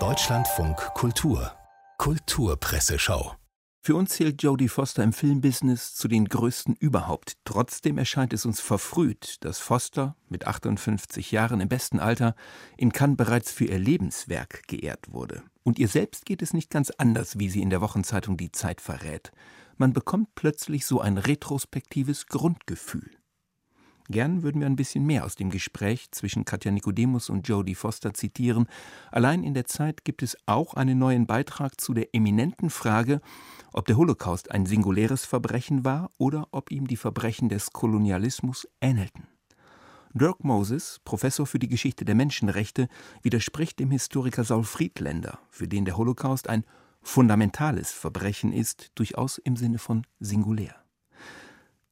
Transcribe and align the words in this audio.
Deutschlandfunk 0.00 0.76
Kultur 0.94 1.52
Kulturpresseschau 1.98 3.36
für 3.86 3.94
uns 3.94 4.10
zählt 4.10 4.42
Jodie 4.42 4.68
Foster 4.68 5.04
im 5.04 5.12
Filmbusiness 5.12 5.94
zu 5.94 6.08
den 6.08 6.24
größten 6.24 6.74
überhaupt. 6.74 7.36
Trotzdem 7.44 7.98
erscheint 7.98 8.32
es 8.32 8.46
uns 8.46 8.58
verfrüht, 8.58 9.44
dass 9.44 9.60
Foster 9.60 10.16
mit 10.28 10.46
58 10.46 11.30
Jahren 11.30 11.60
im 11.60 11.68
besten 11.68 12.00
Alter 12.00 12.34
in 12.78 12.92
Cannes 12.92 13.18
bereits 13.18 13.52
für 13.52 13.66
ihr 13.66 13.78
Lebenswerk 13.78 14.66
geehrt 14.66 15.12
wurde. 15.12 15.42
Und 15.62 15.78
ihr 15.78 15.88
selbst 15.88 16.24
geht 16.24 16.42
es 16.42 16.54
nicht 16.54 16.70
ganz 16.70 16.90
anders, 16.90 17.38
wie 17.38 17.50
sie 17.50 17.60
in 17.60 17.70
der 17.70 17.82
Wochenzeitung 17.82 18.38
Die 18.38 18.50
Zeit 18.50 18.80
verrät. 18.80 19.30
Man 19.76 19.92
bekommt 19.92 20.34
plötzlich 20.34 20.86
so 20.86 21.00
ein 21.00 21.18
retrospektives 21.18 22.26
Grundgefühl. 22.26 23.10
Gern 24.10 24.42
würden 24.42 24.60
wir 24.60 24.66
ein 24.66 24.76
bisschen 24.76 25.06
mehr 25.06 25.24
aus 25.24 25.34
dem 25.34 25.48
Gespräch 25.48 26.10
zwischen 26.10 26.44
Katja 26.44 26.70
Nikodemus 26.70 27.30
und 27.30 27.48
Jodie 27.48 27.74
Foster 27.74 28.12
zitieren. 28.12 28.66
Allein 29.10 29.42
in 29.42 29.54
der 29.54 29.64
Zeit 29.64 30.04
gibt 30.04 30.22
es 30.22 30.36
auch 30.44 30.74
einen 30.74 30.98
neuen 30.98 31.26
Beitrag 31.26 31.80
zu 31.80 31.94
der 31.94 32.14
eminenten 32.14 32.68
Frage, 32.68 33.22
ob 33.72 33.86
der 33.86 33.96
Holocaust 33.96 34.50
ein 34.50 34.66
singuläres 34.66 35.24
Verbrechen 35.24 35.86
war 35.86 36.10
oder 36.18 36.48
ob 36.50 36.70
ihm 36.70 36.86
die 36.86 36.98
Verbrechen 36.98 37.48
des 37.48 37.72
Kolonialismus 37.72 38.68
ähnelten. 38.82 39.26
Dirk 40.12 40.44
Moses, 40.44 41.00
Professor 41.04 41.46
für 41.46 41.58
die 41.58 41.68
Geschichte 41.68 42.04
der 42.04 42.14
Menschenrechte, 42.14 42.88
widerspricht 43.22 43.80
dem 43.80 43.90
Historiker 43.90 44.44
Saul 44.44 44.64
Friedländer, 44.64 45.40
für 45.50 45.66
den 45.66 45.86
der 45.86 45.96
Holocaust 45.96 46.48
ein 46.48 46.64
fundamentales 47.02 47.90
Verbrechen 47.90 48.52
ist, 48.52 48.92
durchaus 48.94 49.38
im 49.38 49.56
Sinne 49.56 49.78
von 49.78 50.06
singulär. 50.20 50.83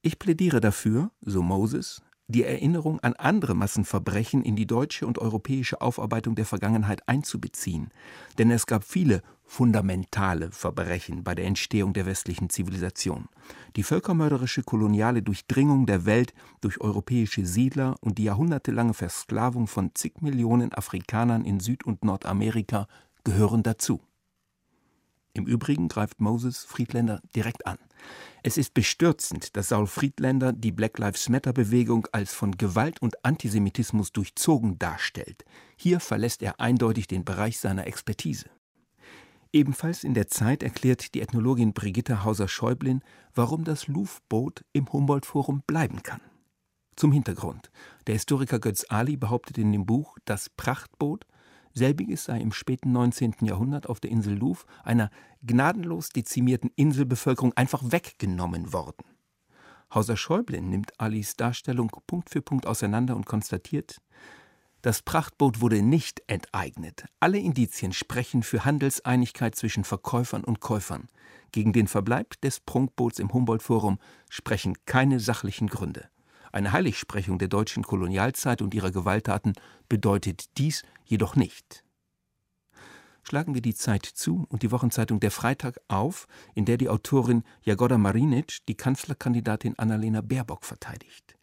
Ich 0.05 0.19
plädiere 0.19 0.61
dafür, 0.61 1.13
so 1.21 1.43
Moses, 1.43 2.03
die 2.27 2.43
Erinnerung 2.43 2.99
an 3.01 3.13
andere 3.15 3.55
Massenverbrechen 3.55 4.43
in 4.43 4.57
die 4.57 4.67
deutsche 4.67 5.07
und 5.07 5.19
europäische 5.19 5.81
Aufarbeitung 5.81 6.35
der 6.35 6.45
Vergangenheit 6.45 7.09
einzubeziehen, 7.09 7.91
denn 8.37 8.51
es 8.51 8.67
gab 8.67 8.83
viele 8.83 9.23
fundamentale 9.45 10.51
Verbrechen 10.51 11.23
bei 11.23 11.37
der 11.37 11.45
Entstehung 11.45 11.93
der 11.93 12.07
westlichen 12.07 12.51
Zivilisation. 12.51 13.29
Die 13.77 13.85
völkermörderische 13.85 14.65
koloniale 14.65 15.23
Durchdringung 15.23 15.87
der 15.87 16.05
Welt 16.05 16.35
durch 16.63 16.81
europäische 16.81 17.47
Siedler 17.47 17.95
und 18.01 18.19
die 18.19 18.25
jahrhundertelange 18.25 18.95
Versklavung 18.95 19.69
von 19.69 19.93
zig 19.95 20.21
Millionen 20.21 20.73
Afrikanern 20.73 21.45
in 21.45 21.61
Süd- 21.61 21.85
und 21.85 22.05
Nordamerika 22.05 22.89
gehören 23.23 23.63
dazu. 23.63 24.01
Im 25.35 25.47
Übrigen 25.47 25.89
greift 25.89 26.21
Moses 26.21 26.65
Friedländer 26.65 27.23
direkt 27.35 27.67
an. 27.67 27.79
Es 28.43 28.57
ist 28.57 28.75
bestürzend, 28.75 29.57
dass 29.57 29.69
Saul 29.69 29.87
Friedländer 29.87 30.53
die 30.53 30.73
Black 30.73 30.99
Lives 30.99 31.29
Matter 31.29 31.53
Bewegung 31.53 32.07
als 32.13 32.35
von 32.35 32.57
Gewalt 32.59 33.01
und 33.01 33.25
Antisemitismus 33.25 34.13
durchzogen 34.13 34.79
darstellt. 34.79 35.45
Hier 35.77 36.01
verlässt 36.01 36.43
er 36.43 36.61
eindeutig 36.61 37.07
den 37.07 37.25
Bereich 37.25 37.59
seiner 37.59 37.87
Expertise. 37.87 38.51
Ebenfalls 39.53 40.03
in 40.03 40.15
der 40.15 40.29
Zeit 40.29 40.63
erklärt 40.63 41.15
die 41.15 41.21
Ethnologin 41.21 41.73
Brigitte 41.73 42.25
Hauser-Schäublin, 42.25 43.03
warum 43.35 43.65
das 43.65 43.87
Louvre-Boot 43.87 44.65
im 44.73 44.91
Humboldt-Forum 44.93 45.63
bleiben 45.67 46.03
kann. 46.03 46.21
Zum 46.97 47.13
Hintergrund. 47.13 47.71
Der 48.07 48.15
Historiker 48.15 48.59
Götz 48.59 48.87
Ali 48.89 49.17
behauptet 49.17 49.59
in 49.59 49.73
dem 49.73 49.87
Buch 49.87 50.17
Das 50.25 50.51
Prachtboot, 50.51 51.27
Selbiges 51.75 52.25
sei 52.25 52.41
im 52.41 52.53
späten 52.53 52.93
19. 52.93 53.35
Jahrhundert 53.43 53.89
auf 53.89 54.01
der 54.01 54.11
Insel 54.11 54.37
Louvre 54.37 54.65
einer 54.85 55.11
gnadenlos 55.43 56.11
dezimierten 56.11 56.71
Inselbevölkerung 56.77 57.53
einfach 57.55 57.83
weggenommen 57.85 58.73
worden. 58.73 59.05
Hauser 59.95 60.17
Schäuble 60.17 60.61
nimmt 60.61 60.99
Alis 60.99 61.37
Darstellung 61.37 61.91
Punkt 62.07 62.31
für 62.31 62.43
Punkt 62.43 62.67
auseinander 62.67 63.15
und 63.17 63.27
konstatiert, 63.27 63.99
das 64.83 65.01
Prachtboot 65.01 65.61
wurde 65.61 65.81
nicht 65.81 66.23
enteignet. 66.27 67.05
Alle 67.21 67.39
Indizien 67.39 67.93
sprechen 67.93 68.43
für 68.43 68.65
Handelseinigkeit 68.65 69.55
zwischen 69.55 69.85
Verkäufern 69.85 70.43
und 70.43 70.59
Käufern. 70.59 71.07
Gegen 71.53 71.73
den 71.73 71.87
Verbleib 71.87 72.41
des 72.41 72.59
Prunkboots 72.59 73.21
im 73.21 73.33
Humboldt-Forum 73.33 73.99
sprechen 74.29 74.75
keine 74.85 75.21
sachlichen 75.21 75.69
Gründe. 75.69 76.09
Eine 76.53 76.73
Heiligsprechung 76.73 77.39
der 77.39 77.49
deutschen 77.49 77.83
Kolonialzeit 77.83 78.61
und 78.61 78.75
ihrer 78.75 78.91
Gewalttaten 78.91 79.55
bedeutet 79.89 80.59
dies 80.59 80.83
jedoch 81.07 81.35
nicht. 81.35 81.83
Schlagen 83.23 83.55
wir 83.55 83.63
die 83.63 83.75
Zeit 83.75 84.05
zu 84.05 84.45
und 84.51 84.63
die 84.63 84.71
Wochenzeitung 84.71 85.19
Der 85.19 85.31
Freitag 85.31 85.81
auf, 85.89 86.27
in 86.55 86.67
der 86.67 86.77
die 86.77 86.91
Autorin 86.91 87.43
Jagoda 87.63 87.97
Marinic 87.97 88.59
die 88.69 88.77
Kanzlerkandidatin 88.77 89.79
Annalena 89.79 90.21
Baerbock 90.21 90.67
verteidigt. 90.67 91.37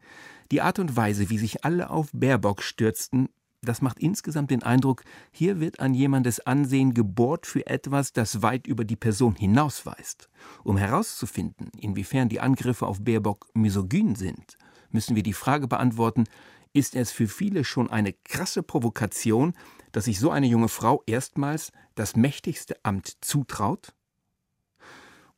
Die 0.52 0.62
Art 0.62 0.78
und 0.78 0.96
Weise, 0.96 1.32
wie 1.32 1.40
sich 1.40 1.66
alle 1.66 1.90
auf 1.90 2.10
Baerbock 2.14 2.62
stürzten, 2.62 3.30
das 3.62 3.82
macht 3.82 4.00
insgesamt 4.00 4.52
den 4.52 4.64
Eindruck, 4.64 5.04
hier 5.32 5.60
wird 5.60 5.80
an 5.80 5.94
jemandes 5.94 6.40
Ansehen 6.40 6.94
gebohrt 6.94 7.48
für 7.48 7.66
etwas, 7.66 8.14
das 8.14 8.42
weit 8.42 8.68
über 8.68 8.86
die 8.86 8.96
Person 8.96 9.36
hinausweist. 9.36 10.30
Um 10.64 10.78
herauszufinden, 10.78 11.70
inwiefern 11.78 12.30
die 12.30 12.40
Angriffe 12.40 12.86
auf 12.86 13.02
Baerbock 13.02 13.48
misogyn 13.54 14.16
sind, 14.16 14.58
müssen 14.92 15.16
wir 15.16 15.24
die 15.24 15.34
Frage 15.34 15.68
beantworten, 15.68 16.26
ist 16.74 16.96
es 16.96 17.12
für 17.12 17.28
viele 17.28 17.64
schon 17.64 17.90
eine 17.90 18.14
krasse 18.14 18.64
Provokation, 18.64 19.54
dass 19.92 20.06
sich 20.06 20.20
so 20.20 20.30
eine 20.30 20.48
junge 20.48 20.70
Frau 20.70 21.04
erstmals 21.06 21.72
das 21.96 22.16
mächtigste 22.16 22.76
Amt 22.84 23.18
zutraut? 23.22 23.94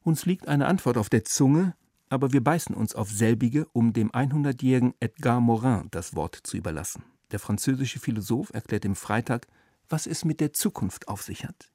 Uns 0.04 0.26
liegt 0.26 0.48
eine 0.48 0.66
Antwort 0.66 0.98
auf 0.98 1.10
der 1.10 1.24
Zunge, 1.24 1.76
aber 2.10 2.34
wir 2.34 2.44
beißen 2.44 2.76
uns 2.76 2.96
auf 2.96 3.10
selbige, 3.10 3.68
um 3.72 3.94
dem 3.94 4.12
100-jährigen 4.12 4.94
Edgar 5.00 5.40
Morin 5.40 5.88
das 5.92 6.16
Wort 6.16 6.36
zu 6.44 6.58
überlassen. 6.58 7.04
Der 7.32 7.40
französische 7.40 8.00
Philosoph 8.00 8.54
erklärt 8.54 8.84
im 8.84 8.96
Freitag, 8.96 9.48
was 9.88 10.08
es 10.08 10.26
mit 10.26 10.42
der 10.42 10.54
Zukunft 10.54 11.08
auf 11.08 11.22
sich 11.22 11.46
hat. 11.46 11.72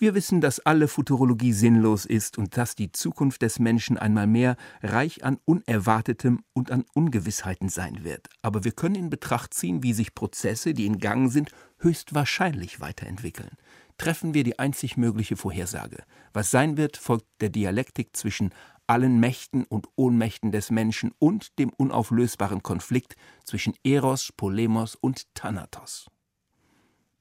Wir 0.00 0.14
wissen, 0.14 0.40
dass 0.40 0.60
alle 0.60 0.88
Futurologie 0.88 1.52
sinnlos 1.52 2.06
ist 2.06 2.38
und 2.38 2.56
dass 2.56 2.74
die 2.74 2.90
Zukunft 2.90 3.42
des 3.42 3.58
Menschen 3.58 3.98
einmal 3.98 4.26
mehr 4.26 4.56
reich 4.82 5.24
an 5.24 5.38
Unerwartetem 5.44 6.42
und 6.54 6.70
an 6.70 6.86
Ungewissheiten 6.94 7.68
sein 7.68 8.02
wird. 8.02 8.30
Aber 8.40 8.64
wir 8.64 8.72
können 8.72 8.94
in 8.94 9.10
Betracht 9.10 9.52
ziehen, 9.52 9.82
wie 9.82 9.92
sich 9.92 10.14
Prozesse, 10.14 10.72
die 10.72 10.86
in 10.86 11.00
Gang 11.00 11.30
sind, 11.30 11.50
höchstwahrscheinlich 11.80 12.80
weiterentwickeln. 12.80 13.50
Treffen 13.98 14.32
wir 14.32 14.42
die 14.42 14.58
einzig 14.58 14.96
mögliche 14.96 15.36
Vorhersage. 15.36 16.02
Was 16.32 16.50
sein 16.50 16.78
wird, 16.78 16.96
folgt 16.96 17.26
der 17.42 17.50
Dialektik 17.50 18.16
zwischen 18.16 18.54
allen 18.86 19.20
Mächten 19.20 19.64
und 19.64 19.86
Ohnmächten 19.96 20.50
des 20.50 20.70
Menschen 20.70 21.12
und 21.18 21.58
dem 21.58 21.68
unauflösbaren 21.76 22.62
Konflikt 22.62 23.16
zwischen 23.44 23.74
Eros, 23.84 24.32
Polemos 24.34 24.94
und 24.94 25.26
Thanatos. 25.34 26.06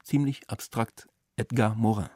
Ziemlich 0.01 0.49
abstrakt 0.49 1.09
Edgar 1.35 1.75
Morin. 1.75 2.07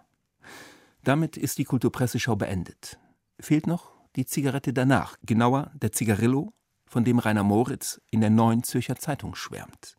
Damit 1.04 1.36
ist 1.36 1.58
die 1.58 1.66
Kulturpresseschau 1.66 2.38
beendet. 2.38 2.98
Fehlt 3.40 3.68
noch 3.68 3.92
die 4.16 4.26
Zigarette 4.26 4.72
danach, 4.74 5.18
genauer 5.24 5.72
der 5.76 5.92
Zigarillo, 5.92 6.54
von 6.86 7.04
dem 7.04 7.20
Rainer 7.20 7.44
Moritz 7.44 8.00
in 8.10 8.22
der 8.22 8.30
neuen 8.30 8.64
Zürcher 8.64 8.96
Zeitung 8.96 9.36
schwärmt. 9.36 9.98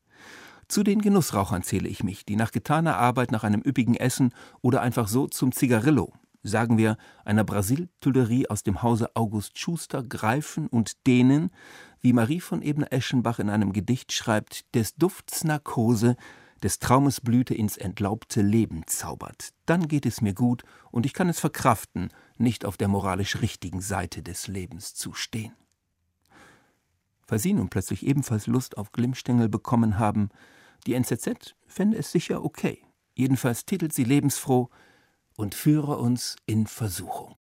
Zu 0.69 0.83
den 0.83 1.03
Genussrauchern 1.03 1.63
zähle 1.63 1.89
ich 1.89 2.05
mich, 2.05 2.25
die 2.25 2.37
nach 2.37 2.53
getaner 2.53 2.97
Arbeit 2.97 3.33
nach 3.33 3.45
einem 3.45 3.61
üppigen 3.61 3.97
Essen 3.97 4.33
oder 4.63 4.81
einfach 4.81 5.09
so 5.09 5.27
zum 5.27 5.53
Zigarillo, 5.53 6.13
sagen 6.43 6.79
wir 6.79 6.97
einer 7.25 7.45
Brasil-Tullerie 7.45 8.49
aus 8.49 8.63
dem 8.63 8.83
Hause 8.83 9.11
August 9.15 9.59
Schuster, 9.59 10.03
greifen 10.03 10.69
und 10.69 11.07
dehnen, 11.07 11.51
wie 12.01 12.13
Marie 12.15 12.41
von 12.41 12.63
Ebner-Eschenbach 12.63 13.41
in 13.41 13.51
einem 13.51 13.73
Gedicht 13.73 14.13
schreibt, 14.13 14.75
des 14.75 14.95
Dufts 14.95 15.45
Narkose 15.45 16.17
des 16.65 16.79
Traumes 16.79 17.21
Blüte 17.21 17.55
ins 17.55 17.77
entlaubte 17.77 18.41
Leben 18.41 18.87
zaubert. 18.87 19.51
Dann 19.67 19.87
geht 19.87 20.07
es 20.07 20.23
mir 20.23 20.33
gut 20.33 20.65
und 20.91 21.05
ich 21.05 21.13
kann 21.13 21.29
es 21.29 21.39
verkraften, 21.39 22.09
nicht 22.39 22.65
auf 22.65 22.79
der 22.79 22.89
moralisch 22.89 23.43
richtigen 23.43 23.83
Seite 23.83 24.23
des 24.23 24.49
Lebens 24.49 24.95
zu 24.95 25.13
stehen. 25.13 25.53
Falls 27.27 27.43
Sie 27.43 27.53
nun 27.53 27.69
plötzlich 27.69 28.07
ebenfalls 28.07 28.47
Lust 28.47 28.79
auf 28.79 28.93
Glimmstängel 28.93 29.51
bekommen 29.51 29.99
haben, 29.99 30.31
die 30.87 30.95
NZZ 30.95 31.55
fände 31.67 31.99
es 31.99 32.11
sicher 32.11 32.43
okay. 32.43 32.83
Jedenfalls 33.15 33.67
titelt 33.67 33.93
sie 33.93 34.05
lebensfroh 34.05 34.71
und 35.37 35.55
führe 35.55 35.99
uns 35.99 36.37
in 36.47 36.67
Versuchung. 36.67 37.37